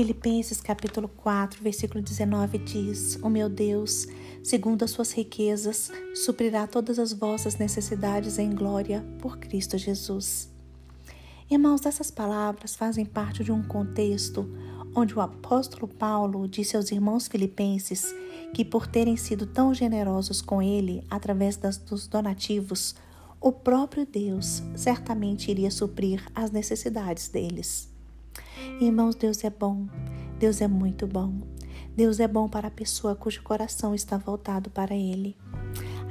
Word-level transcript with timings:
Filipenses 0.00 0.62
capítulo 0.62 1.08
4, 1.08 1.62
versículo 1.62 2.02
19 2.02 2.56
diz: 2.56 3.18
O 3.22 3.28
meu 3.28 3.50
Deus, 3.50 4.08
segundo 4.42 4.82
as 4.82 4.92
suas 4.92 5.12
riquezas, 5.12 5.92
suprirá 6.14 6.66
todas 6.66 6.98
as 6.98 7.12
vossas 7.12 7.58
necessidades 7.58 8.38
em 8.38 8.48
glória 8.48 9.04
por 9.20 9.36
Cristo 9.36 9.76
Jesus. 9.76 10.48
Irmãos, 11.50 11.84
essas 11.84 12.10
palavras 12.10 12.74
fazem 12.74 13.04
parte 13.04 13.44
de 13.44 13.52
um 13.52 13.62
contexto 13.62 14.50
onde 14.96 15.14
o 15.14 15.20
apóstolo 15.20 15.86
Paulo 15.86 16.48
disse 16.48 16.78
aos 16.78 16.90
irmãos 16.90 17.28
filipenses 17.28 18.06
que, 18.54 18.64
por 18.64 18.86
terem 18.86 19.18
sido 19.18 19.44
tão 19.44 19.74
generosos 19.74 20.40
com 20.40 20.62
ele 20.62 21.04
através 21.10 21.58
das, 21.58 21.76
dos 21.76 22.06
donativos, 22.06 22.94
o 23.38 23.52
próprio 23.52 24.06
Deus 24.06 24.62
certamente 24.74 25.50
iria 25.50 25.70
suprir 25.70 26.26
as 26.34 26.50
necessidades 26.50 27.28
deles. 27.28 27.89
Irmãos, 28.80 29.14
Deus 29.14 29.44
é 29.44 29.50
bom, 29.50 29.86
Deus 30.38 30.60
é 30.60 30.68
muito 30.68 31.06
bom. 31.06 31.34
Deus 31.94 32.20
é 32.20 32.28
bom 32.28 32.48
para 32.48 32.68
a 32.68 32.70
pessoa 32.70 33.14
cujo 33.14 33.42
coração 33.42 33.94
está 33.94 34.16
voltado 34.16 34.70
para 34.70 34.94
Ele. 34.94 35.36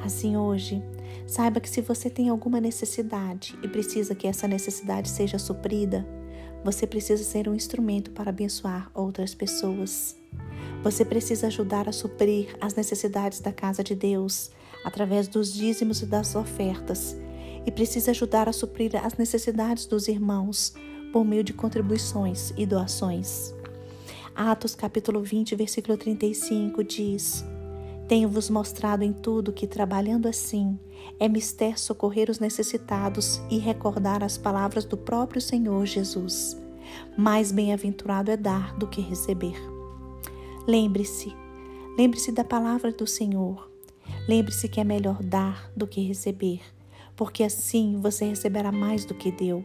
Assim, 0.04 0.38
hoje, 0.38 0.84
saiba 1.26 1.60
que 1.60 1.70
se 1.70 1.82
você 1.82 2.10
tem 2.10 2.30
alguma 2.30 2.62
necessidade 2.62 3.58
e 3.64 3.68
precisa 3.68 4.14
que 4.14 4.28
essa 4.28 4.48
necessidade 4.48 5.10
seja 5.10 5.40
suprida, 5.40 6.08
você 6.64 6.86
precisa 6.86 7.24
ser 7.24 7.48
um 7.48 7.56
instrumento 7.56 8.12
para 8.12 8.30
abençoar 8.30 8.92
outras 8.94 9.34
pessoas. 9.34 10.16
Você 10.84 11.04
precisa 11.04 11.48
ajudar 11.48 11.90
a 11.90 11.92
suprir 11.92 12.56
as 12.62 12.76
necessidades 12.76 13.40
da 13.40 13.52
casa 13.52 13.84
de 13.84 13.96
Deus 13.96 14.52
através 14.84 15.28
dos 15.28 15.54
dízimos 15.54 16.02
e 16.02 16.06
das 16.06 16.36
ofertas, 16.36 17.18
e 17.66 17.72
precisa 17.72 18.12
ajudar 18.12 18.48
a 18.48 18.54
suprir 18.54 18.96
as 18.96 19.16
necessidades 19.18 19.86
dos 19.86 20.08
irmãos 20.08 20.74
por 21.12 21.26
meio 21.26 21.44
de 21.44 21.54
contribuições 21.54 22.54
e 22.58 22.66
doações. 22.66 23.54
Atos 24.36 24.76
capítulo 24.76 25.22
20, 25.22 25.56
versículo 25.56 25.98
35 25.98 26.84
diz: 26.84 27.44
Tenho-vos 28.08 28.50
mostrado 28.50 29.04
em 29.04 29.12
tudo 29.12 29.52
que, 29.52 29.68
trabalhando 29.68 30.28
assim, 30.28 30.80
é 31.20 31.28
mister 31.28 31.80
socorrer 31.80 32.30
os 32.30 32.40
necessitados 32.40 33.42
e 33.50 33.58
recordar 33.58 34.24
as 34.24 34.38
palavras 34.38 34.86
do 34.86 34.98
próprio 34.98 35.42
Senhor 35.42 35.86
Jesus. 35.86 36.58
Mais 37.18 37.52
bem-aventurado 37.52 38.32
é 38.32 38.38
dar 38.38 38.78
do 38.78 38.88
que 38.88 39.02
receber. 39.02 39.56
Lembre-se, 40.68 41.36
lembre-se 41.98 42.32
da 42.32 42.44
palavra 42.44 42.92
do 42.92 43.06
Senhor. 43.06 43.70
Lembre-se 44.28 44.68
que 44.68 44.80
é 44.80 44.84
melhor 44.84 45.22
dar 45.22 45.72
do 45.76 45.88
que 45.88 46.02
receber, 46.02 46.62
porque 47.16 47.44
assim 47.44 48.00
você 48.00 48.26
receberá 48.26 48.72
mais 48.72 49.06
do 49.06 49.14
que 49.14 49.32
deu. 49.32 49.64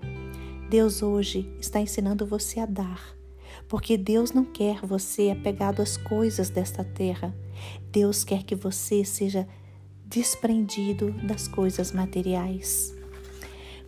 Deus 0.75 1.05
hoje 1.05 1.49
está 1.61 1.79
ensinando 1.79 2.27
você 2.27 2.59
a 2.59 2.67
dar, 2.67 3.17
porque 3.69 3.97
Deus 3.97 4.33
não 4.33 4.45
quer 4.45 4.85
você 4.85 5.31
apegado 5.31 5.81
às 5.81 5.97
coisas 5.97 6.51
desta 6.51 6.83
terra. 6.83 7.33
Deus 7.93 8.25
quer 8.25 8.43
que 8.43 8.57
você 8.57 9.05
seja 9.05 9.47
desprendido 10.05 11.13
das 11.29 11.47
coisas 11.47 11.93
materiais. 11.93 12.93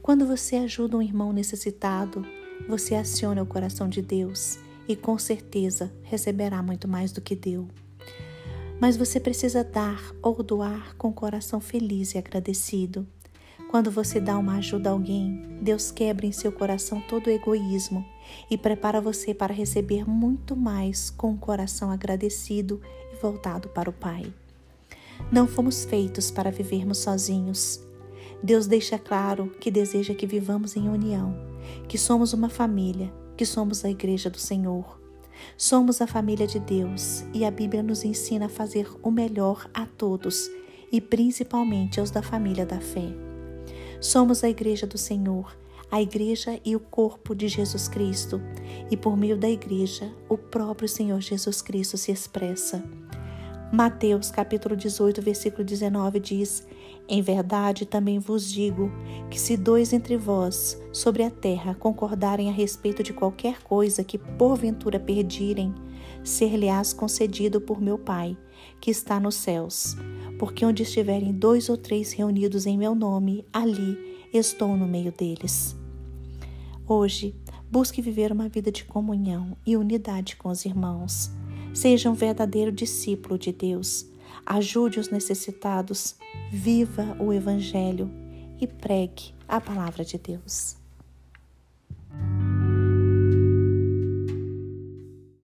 Quando 0.01 0.29
você 0.29 0.55
ajuda 0.55 0.97
um 0.97 1.03
irmão 1.03 1.33
necessitado, 1.33 2.25
você 2.69 2.95
aciona 2.95 3.43
o 3.43 3.47
coração 3.47 3.89
de 3.89 4.01
Deus 4.01 4.57
e 4.87 4.95
com 4.95 5.19
certeza 5.19 5.93
receberá 6.05 6.63
muito 6.63 6.87
mais 6.87 7.11
do 7.11 7.21
que 7.21 7.35
deu. 7.35 7.67
Mas 8.81 8.97
você 8.97 9.19
precisa 9.19 9.65
dar 9.65 10.15
ou 10.23 10.41
doar 10.41 10.95
com 10.95 11.09
o 11.09 11.13
coração 11.13 11.61
feliz 11.61 12.15
e 12.15 12.19
agradecido. 12.19 13.05
Quando 13.71 13.91
você 13.91 14.21
dá 14.21 14.39
uma 14.39 14.57
ajuda 14.57 14.91
a 14.91 14.93
alguém, 14.93 15.59
Deus 15.61 15.91
quebra 15.91 16.27
em 16.27 16.33
seu 16.33 16.53
coração 16.53 17.01
todo 17.01 17.27
o 17.27 17.31
egoísmo 17.31 18.05
e 18.51 18.57
prepara 18.57 19.01
você 19.01 19.35
para 19.35 19.53
receber 19.53 20.09
muito 20.09 20.55
mais 20.55 21.11
com 21.11 21.31
um 21.31 21.37
coração 21.37 21.91
agradecido 21.91 22.81
e 23.13 23.17
voltado 23.17 23.69
para 23.69 23.91
o 23.91 23.93
Pai. 23.93 24.33
Não 25.33 25.47
fomos 25.47 25.85
feitos 25.85 26.31
para 26.31 26.51
vivermos 26.51 26.99
sozinhos. 26.99 27.81
Deus 28.43 28.67
deixa 28.67 28.99
claro 28.99 29.51
que 29.61 29.71
deseja 29.71 30.15
que 30.15 30.27
vivamos 30.27 30.77
em 30.77 30.89
união, 30.89 31.35
que 31.89 31.99
somos 31.99 32.33
uma 32.33 32.49
família, 32.49 33.13
que 33.37 33.45
somos 33.45 33.85
a 33.85 33.91
igreja 33.91 34.31
do 34.31 34.39
Senhor. 34.39 35.01
Somos 35.57 36.01
a 36.01 36.07
família 36.07 36.47
de 36.47 36.59
Deus 36.59 37.25
e 37.35 37.45
a 37.45 37.51
Bíblia 37.51 37.83
nos 37.83 38.05
ensina 38.05 38.47
a 38.47 38.51
fazer 38.51 38.89
o 39.03 39.11
melhor 39.11 39.69
a 39.75 39.87
todos 39.87 40.51
e 40.93 41.01
principalmente 41.01 41.99
aos 41.99 42.11
da 42.11 42.23
família 42.23 42.65
da 42.65 42.81
fé. 42.81 43.26
Somos 44.01 44.45
a 44.45 44.49
igreja 44.49 44.87
do 44.87 44.99
Senhor, 44.99 45.57
a 45.91 46.03
igreja 46.03 46.61
e 46.65 46.77
o 46.77 46.81
corpo 46.81 47.35
de 47.35 47.49
Jesus 47.49 47.89
Cristo, 47.89 48.41
e 48.91 48.97
por 48.97 49.17
meio 49.17 49.37
da 49.37 49.49
igreja, 49.49 50.13
o 50.29 50.37
próprio 50.37 50.89
Senhor 50.89 51.21
Jesus 51.21 51.63
Cristo 51.63 51.97
se 51.97 52.13
expressa. 52.13 52.85
Mateus 53.73 54.31
capítulo 54.31 54.77
18, 54.77 55.21
versículo 55.23 55.65
19 55.65 56.21
diz: 56.21 56.67
Em 57.09 57.23
verdade 57.23 57.87
também 57.87 58.19
vos 58.19 58.51
digo 58.51 58.93
que 59.31 59.41
se 59.41 59.57
dois 59.57 59.93
entre 59.93 60.17
vós 60.17 60.81
sobre 60.93 61.23
a 61.23 61.31
terra 61.31 61.75
concordarem 61.75 62.49
a 62.49 62.53
respeito 62.53 63.03
de 63.03 63.13
qualquer 63.13 63.63
coisa 63.63 64.05
que 64.05 64.19
porventura 64.19 65.01
perdirem, 65.01 65.75
ser-lhe-ás 66.23 66.93
concedido 66.93 67.61
por 67.61 67.81
meu 67.81 67.99
Pai, 67.99 68.37
que 68.81 68.91
está 68.91 69.19
nos 69.19 69.35
céus 69.35 69.97
porque 70.39 70.65
onde 70.65 70.83
estiverem 70.83 71.33
dois 71.33 71.69
ou 71.69 71.77
três 71.77 72.13
reunidos 72.13 72.67
em 72.67 72.77
meu 72.77 72.95
nome, 72.95 73.45
ali 73.53 73.97
estou 74.33 74.77
no 74.77 74.87
meio 74.87 75.13
deles. 75.13 75.77
Hoje, 76.87 77.35
busque 77.71 78.01
viver 78.01 78.31
uma 78.31 78.49
vida 78.49 78.71
de 78.71 78.85
comunhão 78.85 79.57
e 79.67 79.77
unidade 79.77 80.37
com 80.37 80.49
os 80.49 80.65
irmãos. 80.65 81.31
Seja 81.75 82.11
um 82.11 82.15
verdadeiro 82.15 82.71
discípulo 82.71 83.39
de 83.39 83.53
Deus. 83.53 84.07
Ajude 84.45 85.01
os 85.01 85.11
necessitados, 85.11 86.15
viva 86.51 87.17
o 87.19 87.33
Evangelho 87.33 88.11
e 88.61 88.67
pregue 88.67 89.35
a 89.49 89.61
palavra 89.61 90.05
de 90.05 90.17
Deus. 90.17 90.86